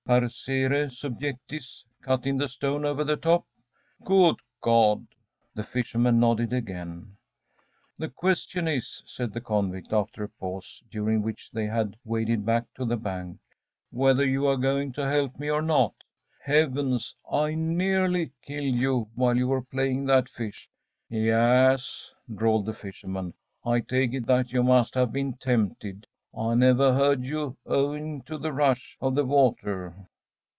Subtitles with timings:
[0.07, 3.45] Parcere subjectis, cut in the stone over the top.
[4.03, 5.07] Good God!‚ÄĚ
[5.55, 7.15] The fisherman nodded again.
[7.97, 12.65] “The question is,‚ÄĚ said the convict, after a pause, during which they had waded back
[12.75, 13.39] to the bank,
[13.91, 15.93] “whether you are going to help me or not?
[16.43, 17.15] Heavens!
[17.31, 23.33] I NEARLY killed you while you were playing that fish.‚ÄĚ “Ya as,‚ÄĚ drawled the fisherman.
[23.63, 26.05] “I take it that you must have been tempted.
[26.33, 29.93] I never heard you, owing to the rush of the water.